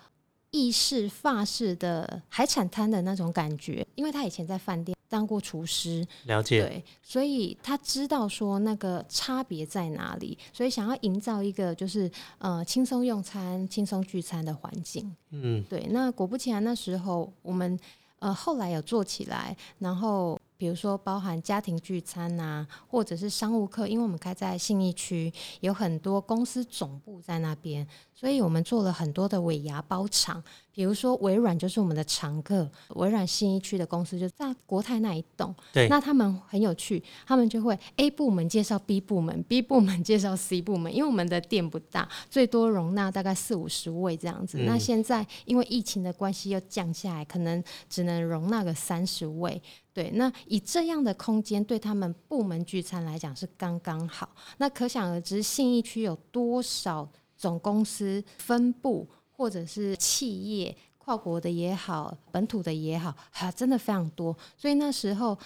[0.51, 15.15] 意式、法式的海产摊的那种感觉，因为他以前在饭店当过厨师，了解，对，所以他知道说那个差别在哪里，所以想要营造一个就是呃轻松用餐、轻松聚餐的环境。
[15.31, 17.79] 嗯，对，那果不其然，那时候我们
[18.19, 30.41] 呃后来有做起来，然后比如说包含家庭聚餐呐、或者是商务客，因为我们开在信义区，有很多公司总部在那边，所以我们做了很多的尾牙包场。
[30.75, 44.59] 比如说微软就是我们的常客，微软信义区的公司就在国泰那一栋，对那他们很有趣，他们就会 A 部门介绍 B 部门，B 部门介绍 C 部门，因为我们的店不大，最多容纳大概四五十位这样子。
[44.59, 49.61] 嗯那现在因为疫情的关系又降下来，可能只能容纳个三十位。
[49.95, 54.29] 对，那以这样的空间对他们部门聚餐来讲是刚刚好。
[54.57, 64.35] 那可想而知，信义区有多少总公司分部或者是企业，跨国的也好，本土的也好，哈、真的非常多。
[64.57, 65.39] 所以那时候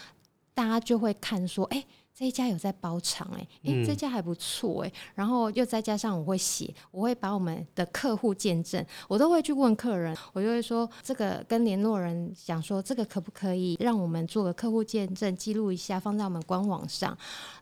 [0.54, 1.85] 大家就会看说，哎、
[2.18, 17.14] 这一家有在包场、哎，哎，嗯这家还不错，哎，然后又再加上我会写，我会把我们的客户见证，我都会去问客人，我就会说这个跟联络人讲说，这个可不可以让我们做个客户见证，记录一下，放在我们官网上，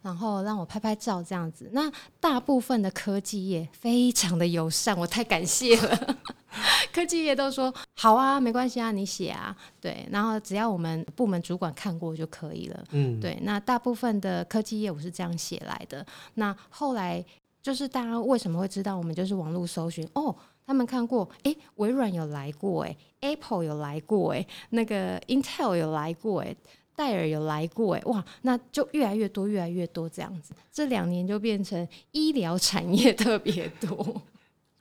[0.02, 1.68] 然后让我拍拍照这样子。
[1.72, 1.90] 那
[2.20, 6.16] 大部分的科技业非常的友善，我太感谢了。
[6.92, 12.84] 科技业都说好啊，没关系啊，你写啊，对，然后只要我们部门主管看过就可以了。
[12.92, 16.04] 嗯，对，那大部分的科技业我是这样写来的。
[16.34, 17.24] 那后来
[17.62, 20.34] 就是大家为什么会知道我们就是网络搜寻哦？
[20.66, 26.56] 他们看过，诶，微软有来过，诶 a p p l e 有来过，诶，那个 Intel 有来过，诶。
[26.96, 30.54] 戴尔有来过，诶，哇，那就越来越多，越来越多这样子。
[30.72, 34.22] 这两年就变成医疗产业特别多。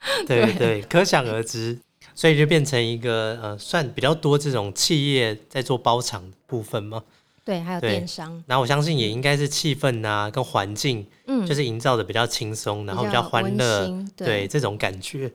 [0.28, 1.80] 对对，可想而知，
[2.14, 7.04] 所以就变成一个呃，算比较多这种企业在做包场的部分吗。
[7.46, 15.30] 对，还有电商，然后我相信也应该是气氛啊，跟环境，嗯，就是营造的比较轻松，然后比较欢乐，对对这种感觉。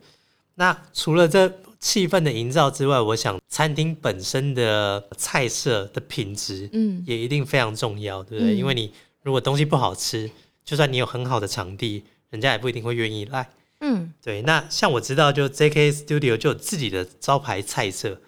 [0.55, 1.47] 那除了这
[1.79, 8.55] 气氛的营造之外，我想餐厅本身的菜色的品质嗯，也一定非常重要，对不对？
[8.55, 10.29] 嗯因为你如果东西不好吃，
[10.65, 13.47] 就算你有很好的场地，人家也不一定会愿意来。
[13.81, 15.91] 嗯，对，那像我知道，就 J.K.
[15.91, 18.19] Studio 就有自己的招牌菜色。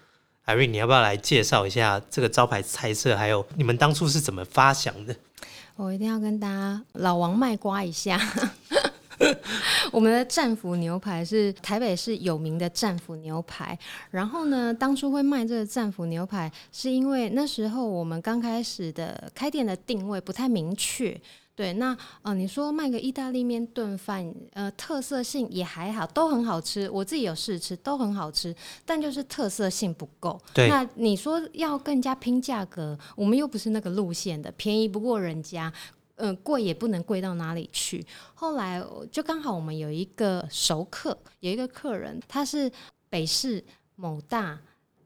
[0.45, 3.15] 艾瑞，你要不要来介绍一下这个招牌菜色？
[3.15, 5.15] 还有你们当初是怎么发想的？
[5.75, 8.19] 我一定要跟大家老王卖瓜一下。
[9.91, 13.77] 我们的战斧牛排是台北市有名的战斧牛排，
[14.09, 21.19] 然后呢，当初会卖这个战斧牛排，是因为那时候我们刚开始的开店的定位不太明确。
[21.61, 26.89] 对，那呃，你说卖个意大利面炖饭，呃，特色性也还好，都很好吃。
[26.89, 30.41] 我自己有试吃，都很好吃，但就是特色性不够。
[30.55, 35.71] 对那你说要更加拼价格，我们又不是那个路线的，便宜不过人家，
[36.15, 38.03] 嗯，贵也不能贵到哪里去。
[38.33, 42.71] 后来就刚好我们有一个熟客，有一个客人，他是
[43.07, 43.63] 北市
[43.95, 44.59] 某大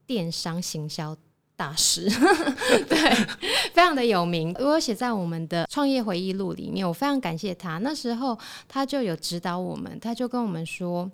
[0.06, 1.14] 电商行销
[1.56, 2.08] 大师，
[2.88, 2.98] 对，
[3.72, 4.54] 非常的有名。
[4.58, 7.78] 我写在我们的创业回忆录里面，我非常感谢他。
[7.78, 8.38] 那时候
[8.68, 11.10] 他就有指导我们，他就跟我们说，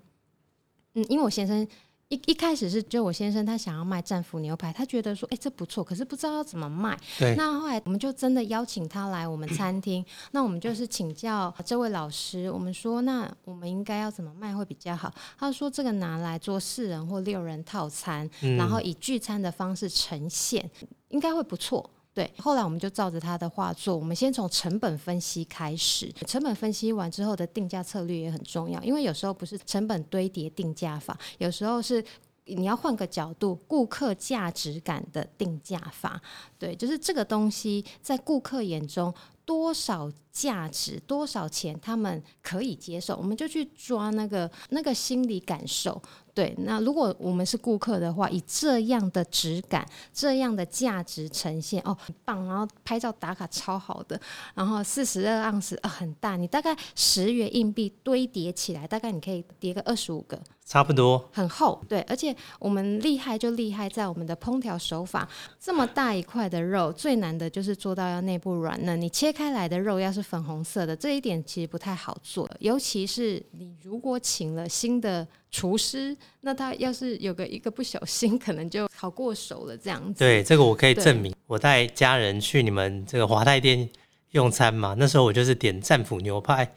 [0.94, 1.66] 嗯，因为我先生。
[2.12, 6.94] 一一开始是就我先生他想要卖战斧牛排，他觉得说哎这不错，可是不知道要怎么卖。
[7.18, 7.34] 对。
[7.36, 15.10] 那后来我们就真的邀请他来我们餐厅，那我们就是请教这位老师，我们说那我们应该要怎么卖会比较好？
[15.38, 20.70] 他说这个拿来做四人或六人套餐，然后以聚餐的方式呈现，
[21.08, 21.88] 应该会不错。
[22.14, 23.96] 对，后来我们就照着他的话做。
[23.96, 32.04] 我们先从成本分析开始，成本分析完之后的定价策略也很重要，因为有时候不是成本堆叠定价法，有时候是
[32.44, 36.20] 你要换个角度，顾客价值感的定价法。
[36.58, 39.14] 对，就是这个东西在顾客眼中
[39.46, 46.00] 多少价值、多少钱，他们可以接受，我们就去抓那个那个心理感受。
[46.34, 54.18] 对，那如果我们是顾客的话，以这样的质感、这样的价值呈现，哦，很棒，然后拍照打卡超好的，
[54.54, 61.78] 然后四十二盎司啊，很大，你大概十元硬币堆叠起来，大概你可以叠个二十五个，差不多，很厚。
[61.86, 65.28] 对，而且我们厉害就厉害在我们的烹调手法，
[65.60, 68.98] 这么大一块的肉，最难的就是做到要内部软嫩。
[68.98, 75.28] 你切开来的肉要是粉红色的，这一点其实不太好做，尤其是你如果请了新的。
[75.52, 80.18] 厨师，那他要是有个一个不小心，可能就烤过手了这样子。
[80.18, 81.32] 对，这个我可以证明。
[81.46, 83.88] 我带家人去你们这个华泰店
[84.30, 86.72] 用餐嘛，那时候我就是点战斧牛排，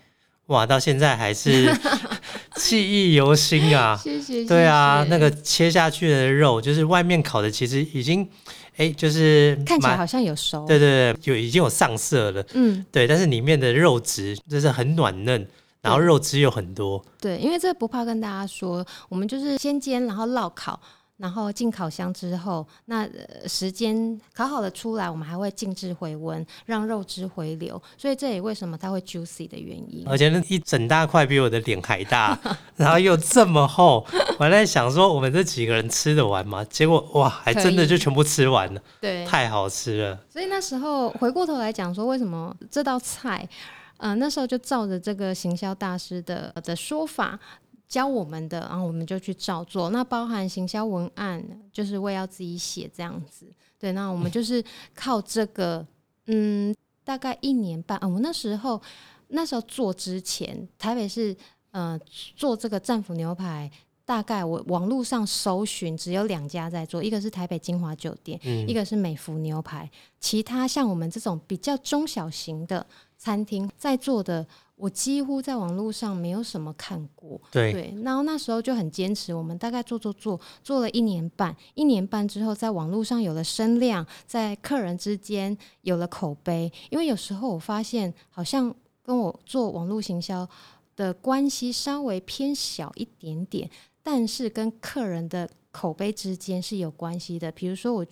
[0.47, 1.73] 哇，到现在还是
[2.57, 3.97] 记忆犹新啊。
[4.03, 4.43] 谢谢。
[4.43, 8.29] 对啊，那个切下去的肉，就是外面烤的，其实已经，
[8.75, 10.65] 哎，就是看起来好像有熟。
[10.67, 12.45] 对对对，有已经有上色了。
[12.53, 15.47] 嗯，对，但是里面的肉质就是很软嫩。
[15.85, 20.79] 然后肉汁又很多，对，因为这不怕跟大家说，我们就是先煎，然后烙烤，
[21.17, 23.07] 然后进烤箱之后，那
[23.47, 30.03] 时间烤好了出来，我们还会静置回温，让肉汁回流，所以这也为什么它会 juicy 的原因。
[30.07, 32.37] 而且那一整大块比我的脸还大，
[32.75, 34.05] 然后又这么厚，
[34.39, 36.65] 我在想说我们这几个人吃得完吗？
[36.65, 40.19] 结果哇，还真的就全部吃完了，对，太好吃了。
[40.29, 43.47] 所以那时候回过头来讲说，为什么这道菜？
[43.97, 47.39] 嗯，那时候就照着这个行销大师的的说法
[47.87, 49.89] 教我们的，然后我们就去照做。
[49.91, 53.47] 那包含行销文案，就是我也要自己写这样子。
[53.79, 55.85] 对，那我们就是靠这个，
[56.25, 57.97] 嗯，大概一年半。
[57.99, 58.81] 啊，我那时候
[59.29, 61.35] 那时候做之前，台北是
[61.71, 61.97] 呃
[62.35, 63.71] 做这个战斧牛排，
[64.03, 69.89] 大概我网络上搜寻只有两家在做，一个是台北金华酒店，一个是美孚牛排。
[70.19, 72.85] 其他像我们这种比较中小型的。
[73.17, 77.41] 餐厅在做的，我几乎在网络上没有什么看过。
[77.51, 86.71] 对，然后那时候就很坚持，我们大概做做做做了一年半，一年半之后，在网络上有了声量，在客人之间有了口碑。
[86.89, 90.47] 因为有时候我发现，好像跟我做网络行销
[90.95, 93.69] 的关系稍微偏小一点点，
[94.03, 97.51] 但是跟客人的口碑之间是有关系的。
[97.51, 98.05] 比如说我。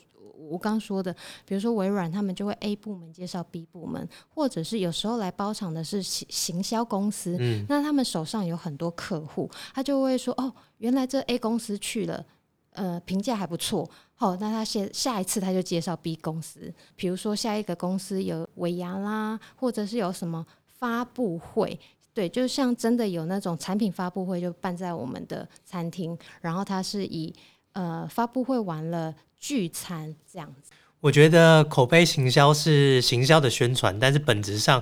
[0.50, 1.14] 我刚说的，
[1.46, 12.26] 比如说微软，他们就会 A 部门介绍 B 部门，或者是有时候来包场的是行行销公司，那他们手上有很多客户，他就会说：“哦，原来这 A 公司去了，
[12.72, 13.90] 呃，评价还不错。
[14.14, 21.80] 好，那他下下一次他就介绍 B 公司，比如说下一个公司有尾牙啦，或者是有什么发布会，
[22.14, 27.34] 对，就像真的有那种产品发布会，就办在我们的餐厅，然后他是以
[27.74, 34.82] 呃发布会完了。”聚餐这样子，我觉得口碑行销是行销的宣传，但是本质上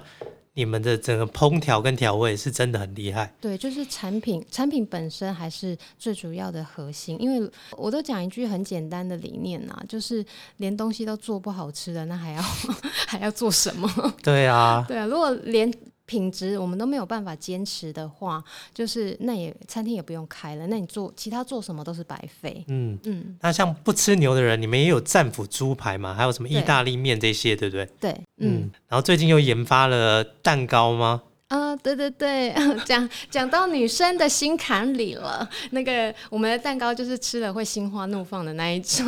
[0.53, 3.33] 你们的整个烹调跟调味是真的很厉害。
[3.41, 7.19] 对，就是产品，产品本身还是最主要的核心。
[7.19, 10.23] 因为我都讲一句很简单的理念呐，就是
[10.57, 12.41] 连东西都做不好吃的，那还要
[13.07, 13.89] 还要做什么？
[14.21, 15.73] 对啊，对啊，如果连。
[16.11, 18.43] 品质我们都没有办法坚持的话，
[18.73, 20.67] 就是那也餐厅也不用开了。
[20.67, 22.65] 那你做其他做什么都是白费。
[22.67, 23.37] 嗯嗯。
[23.39, 26.13] 那像不吃牛的人，你们也有战斧猪排嘛？
[26.13, 27.85] 还有什么意大利面这些，对不对？
[28.01, 28.69] 对，嗯。
[28.89, 31.23] 然后最近又研发了蛋糕吗？
[31.47, 35.49] 啊，对对对， 讲讲到女生的心坎里了。
[35.69, 39.07] 那个我们的蛋糕就是吃了会心花怒放的那一种。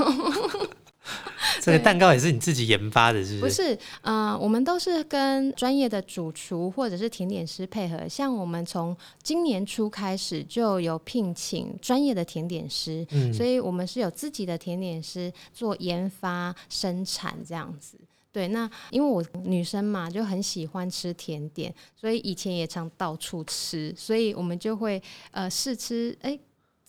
[1.61, 3.49] 这个蛋糕也是你自己研发的，是不是？
[3.49, 8.07] 不是，呃，我们都是跟专业的主厨或者是甜点师配合。
[8.07, 17.97] 像我们从今年初开始就有聘请专业的甜点师，嗯所以我们是有自己的甜点师做研发、生产这样子。
[18.32, 24.99] 对，那因为我女生嘛，就很喜欢吃甜点，所以以前也常到处吃，所以我们就会
[25.30, 26.38] 呃试吃，哎、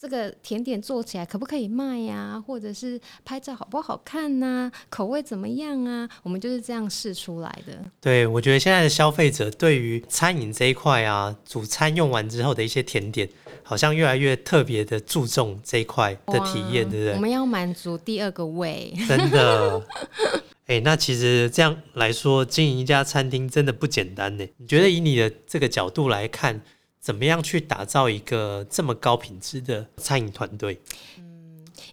[0.01, 6.09] 这个甜点做起来可不可以卖呀、或者是拍照好不好看呐、口味怎么样啊？
[6.23, 7.73] 我们就是这样试出来的。
[8.01, 13.29] 对，我觉得现在的消费者对于餐饮这一块啊，主餐用完之后的一些甜点，
[13.63, 17.13] 好像越来越特别的注重这一块的体验，哇对不对？
[17.15, 18.93] 我们要满足第二个胃。
[19.09, 19.83] 真的。
[20.67, 24.47] 哎、那其实这样来说，经营一家餐厅真的不简单呢。
[24.57, 26.63] 你觉得以你的这个角度来看，
[27.05, 30.81] 怎么样去打造一个这么高品质的餐饮团队？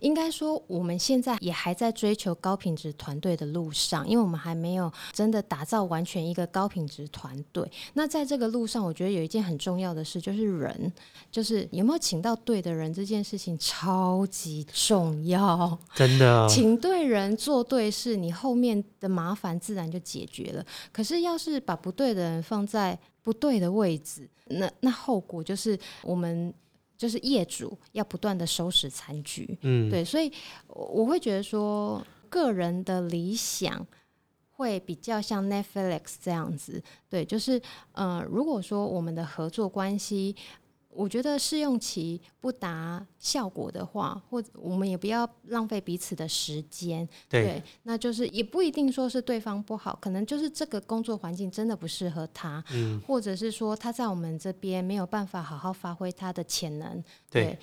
[0.02, 7.72] 应该说，我们现在也还在追求高品质团队的路上，因为我们还没有真的打造完全一个高品质团队。
[7.94, 10.92] 那在这个路上，我觉得有一件很重要的事，就是人，
[11.32, 15.78] 就是有没有请到对的人，这件事情超级重要。
[15.96, 20.66] 真的，请对人做对事，你后面的麻烦自然就解决了。
[20.92, 26.54] 可是要是把不对的人放在不对的位置，那那后果就是我们
[27.02, 29.58] 就是业主要不断的收拾残局。
[29.62, 30.32] 嗯，对，所以
[30.68, 32.00] 我我会觉得说，
[32.30, 33.84] 个人的理想
[34.52, 36.80] 会比较像 Netflix 这样子。
[37.10, 37.60] 对，就是
[37.94, 40.36] 呃，如果说我们的合作关系，
[40.94, 47.08] 我觉得试用期不达效果的话，或者我们也不要浪费彼此的时间。
[47.30, 57.04] 对，那就是也不一定说是对方不好，可能就是这个工作环境真的不适合他，嗯，或者是说他在我们这边没有办法好好发挥他的潜能。
[57.30, 57.58] 对，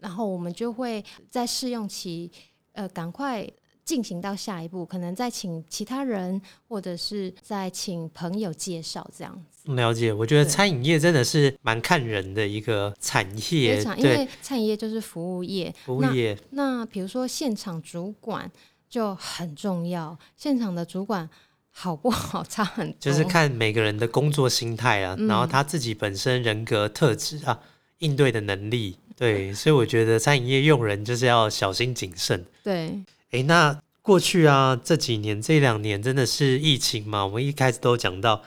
[0.00, 2.30] 然后我们就会在试用期，
[2.72, 3.48] 呃，赶快
[3.84, 9.72] 进行到下一步，可能再请其他人，或者是再请朋友介绍这样子。
[9.72, 10.12] 了解。
[10.12, 18.50] 我觉得餐饮业真的是蛮看人的一个产业因对，为餐饮业就是服务业，服务业，那比如说现场主管
[18.88, 21.28] 就很重要，现场的主管
[21.70, 27.58] 好不好差很多，就是看每个人的工作心态啊，嗯然后他自己本身人格特质啊，
[27.98, 28.96] 应对的能力。
[29.16, 32.44] 对，所以我觉得餐饮业用人就是要小心谨慎。
[32.64, 33.00] 对，
[33.34, 38.44] 诶，那过去啊这几年这两年真的是疫情嘛，我们一开始都讲到，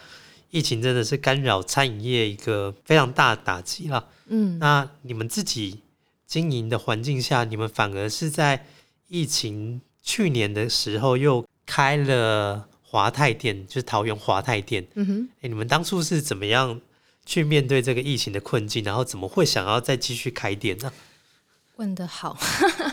[0.50, 4.06] 疫情真的是干扰餐饮业一个非常大的打击啦。
[4.28, 5.82] 嗯，那你们自己
[6.26, 8.66] 经营的环境下，你们反而是在
[9.10, 14.88] 疫情去年的时候又开了华泰店，就是桃园华泰店。
[14.96, 15.30] 嗯哼。
[15.42, 16.80] 诶，你们当初是怎么样
[17.26, 20.94] 去面对这个疫情的困境，然后怎么会想要再继续开店呢？
[21.78, 22.36] 问得好，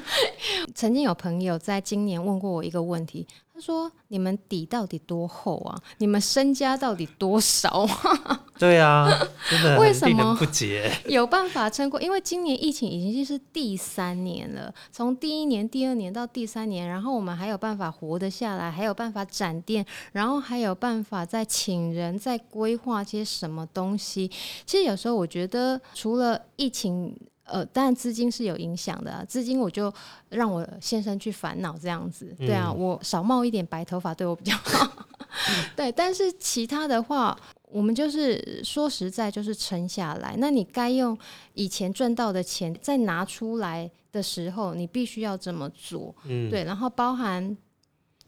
[0.74, 5.80] 曾经有朋友在今年问过我一个问题，他说：“你们底到底多厚啊？
[5.98, 8.44] 你们身家到底多少啊？
[8.58, 9.08] 对啊，
[9.48, 10.92] 真的 为什么不解。
[11.06, 12.00] 有办法撑过？
[12.00, 24.30] 因为今年疫情已经是第三年了，从第一年、第二年到第三年，然后我们还有办法活得下来，还有办法展店，然后还有办法再请人、再规划些什么东西。
[24.66, 27.16] 其实有时候我觉得，除了疫情。
[27.44, 29.92] 呃，当然资金是有影响的、啊，资金我就
[30.30, 35.06] 让我先生去烦恼这样子，对啊，嗯我少冒一点白头发对我比较好，
[35.76, 40.34] 对，但是其他的话，我们就是说实在就是撑下来。
[40.38, 41.16] 那你该用
[41.52, 47.56] 以前赚到的钱再拿出来的时候，你必须要这么做，嗯，对，然后包含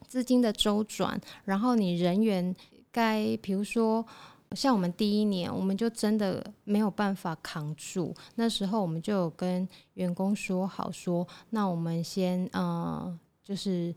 [0.06, 2.54] 资金的周转，然后你人员
[2.92, 4.04] 该，比如说。
[4.52, 8.14] 像我们第一年，我们就真的没有办法扛住。
[8.36, 13.94] 那时候我们就有跟员工说好说，那我们先呃，就是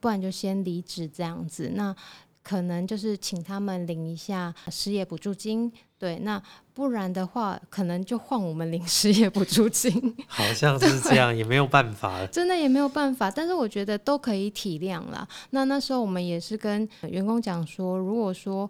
[0.00, 1.72] 不然就先离职这样子。
[1.74, 1.94] 那
[2.42, 6.42] 可能就是请他们领一下失业补助金，对，那
[6.72, 10.16] 不然的话，可能就换我们领失业补助金。
[10.26, 12.26] 好像是这样，也没有办法了。
[12.32, 15.28] 真的也没有办法，但是我觉得都可以体谅啦。
[15.50, 18.68] 那那时候我们也是跟员工讲说，如果说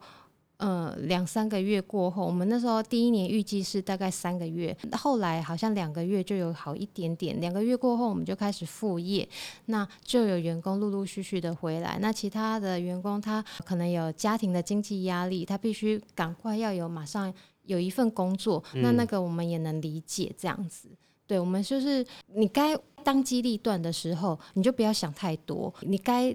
[0.60, 9.26] 呃两三个月过后，我们那时候第一年预计是大概三个月，后来好像两个月就有好一点点，两个月过后我们就开始副业，
[9.66, 11.98] 那就有员工陆陆续续的回来。
[12.00, 17.32] 那其他的员工他可能有家庭的经济压力，他必须赶快要有马上
[17.64, 20.88] 有一份工作，那那个我们也能理解这样子。
[21.26, 22.04] 对，我们就是
[22.34, 26.34] 你该当机立断的时候，你就不要想太多；你该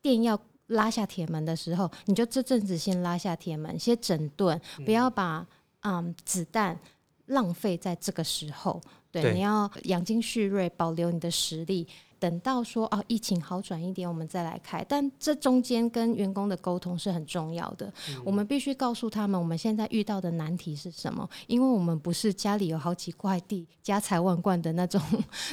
[0.00, 5.46] 店要拉下铁门的时候，你就这阵子先拉下铁门，先整顿，不要把
[5.80, 6.78] 嗯子弹
[7.26, 8.80] 浪费在这个时候。
[9.10, 11.86] 对，对你要养精蓄锐，保留你的实力。
[12.18, 14.84] 等到说哦疫情好转一点，我们再来开。
[14.88, 17.92] 但这中间跟员工的沟通是很重要的，
[18.24, 25.00] 我们必须告诉他们我们现在遇到的难题是什么，因为我们不是家里有好几块地、家财万贯的那种，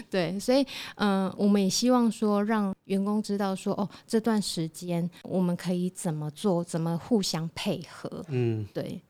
[0.09, 9.01] 对，所以嗯、我们也希望说让员工知道说哦这段时间我们可以怎么做，怎么互相配合，嗯，对。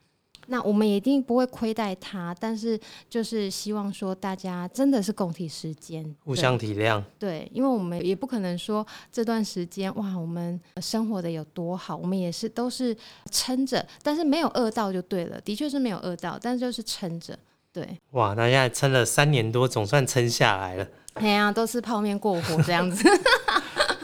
[0.48, 2.80] 那我们也一定不会亏待他，但是
[3.10, 7.02] 就是希望说大家真的是共体时间，互相体谅。
[7.18, 12.96] 对，因为我们也不可能说这段时间哇，我们生活的有多好，我们也是都是
[13.32, 17.38] 撑着，但是没有饿到就对了，的确是没有饿到，但是就是撑着。
[17.72, 20.88] 对，哇，那现在撑了三年多，总算撑下来了。
[21.14, 23.08] 哎呀、都是泡面过活这样子。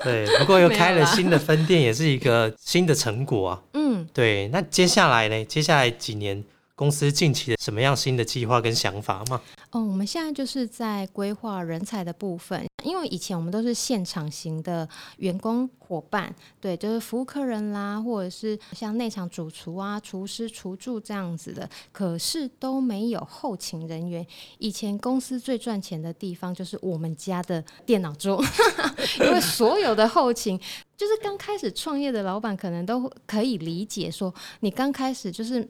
[0.03, 3.61] 对，不过又开了新的分店，也是一个新的成果啊。
[3.73, 5.45] 嗯，对，那接下来呢？
[5.45, 6.43] 接下来几年，
[6.79, 9.41] 公司近期的什么样新的计划跟想法吗？
[9.71, 24.25] 哦，我们现在就是在规划人才的部分，因为以前我们都是现场型的员工伙伴，对，就是服务客人啦，或者是像内场主厨啊、厨师、厨助这样子的，可是都没有后勤人员。
[24.59, 28.41] 以前公司最赚钱的地方就是我们家的电脑桌，
[29.19, 30.57] 因为所有的后勤。
[30.95, 35.65] 就是刚开始创业的老板可能都可以理解说，你刚开始就是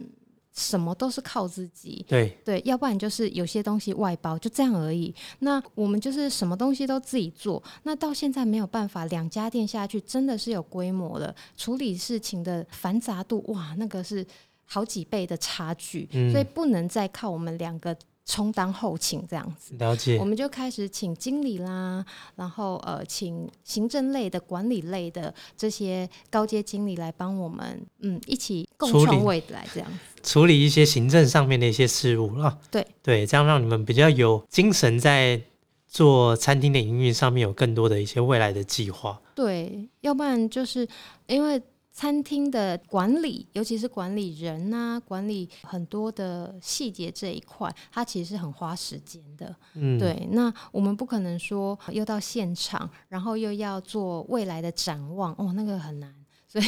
[0.60, 5.16] 什么都是靠自己，对，对，要不然就是有些东西外包，就这样而已。
[5.40, 14.26] 那我们就是什么东西都自己做，那到现在没有办法，两家店下去真的是有规模了，处理事情的繁杂度，哇，那个是
[14.66, 16.30] 好几倍的差距，嗯。
[16.32, 17.96] 所以不能再靠我们两个
[18.30, 19.76] 充当后勤这样子。
[19.80, 20.24] 了解我。
[20.24, 22.06] 们就开始请经理啦，
[22.36, 29.90] 然后呃，请行政类的、管理类的这些高阶经理来帮我们，嗯，一起共创未来这样。
[30.22, 32.56] 处理一些行政上面的一些事务啊。
[32.70, 35.42] 对对，这样让你们比较有精神，在
[35.88, 39.20] 做餐厅的营运上面有更多的一些未来的计划。
[39.34, 40.88] 对，要不然就是
[41.26, 41.60] 因为
[42.00, 49.54] 餐厅的管理，尤其是管理人呐、管理很多的细节这一块，它其实是很花时间的。
[49.74, 56.16] 嗯，，对，那我们不可能说又到现场，然后又要做未来的展望，哦，那个很难。
[56.48, 56.66] 所以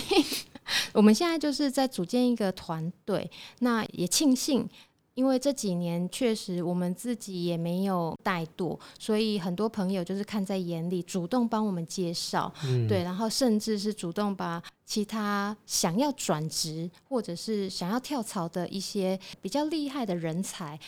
[0.92, 4.68] 我们现在就是在组建一个团队，那也庆幸。
[5.14, 20.80] 因为这几年确实我们自己也没有怠惰，所以很多朋友就是看在眼里，主动帮我们介绍，嗯，对，然后甚至是主动把其他想要转职或者是想要跳槽的一些比较厉害的人才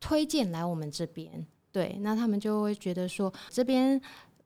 [0.00, 1.46] 推荐来我们这边。
[1.70, 4.00] 对，那他们就会觉得说这边。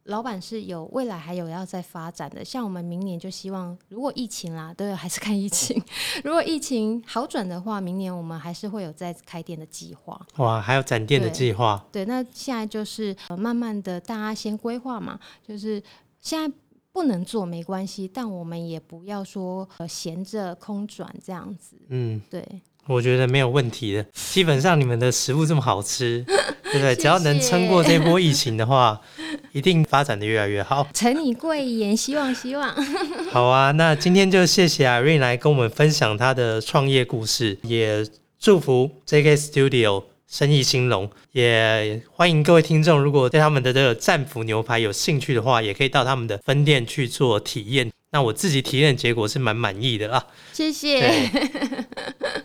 [0.04, 5.80] 老板是有未来还有要再发展的，像我们明年就希望，如果疫情啦，对，还是看疫情。
[6.24, 10.20] 如果疫情好转的话，明年我们还是会有再开店的计划。
[10.38, 11.84] 哇，还有展店的计划。
[11.92, 15.80] 对，那现在就是、呃、慢慢的大家先规划嘛，就是
[16.20, 16.52] 现在
[16.92, 21.76] 不能做没关系，但我们也不要说呃闲着空转这样子。
[21.88, 22.44] 嗯，对，
[22.88, 24.02] 我觉得没有问题的。
[24.12, 26.24] 基本上你们的食物这么好吃，
[26.64, 26.94] 对不对？
[26.94, 29.00] 谢只要能撑过这波 疫情的话，
[29.52, 30.86] 一定发展的越来越好。
[30.92, 32.74] 承你贵言，希望希望。
[33.30, 38.06] 好啊，那今天就谢谢 Irene 来跟我们分享她的创业故事，也
[38.38, 47.90] 祝福 JK Studio 生意兴隆，也欢迎各位听众，如果对他们的这个战斧牛排有兴趣的话，也可以到他们的分店去做体验。
[48.14, 50.22] 那我自己体验的结果是蛮满意的啦。
[50.52, 51.30] 谢谢，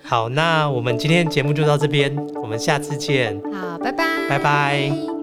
[0.02, 5.17] 好，那我们今天节目就到这边，我们下次见，好，拜拜，拜拜。